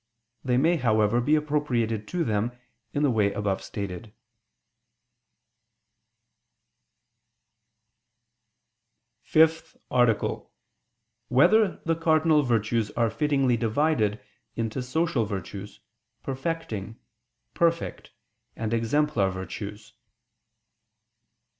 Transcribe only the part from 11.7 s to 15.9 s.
Whether the Cardinal Virtues Are Fittingly Divided into Social Virtues,